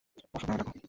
[0.35, 0.71] অশোক নামে ডাকো।